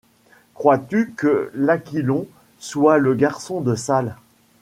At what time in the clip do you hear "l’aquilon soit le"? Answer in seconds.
1.53-3.13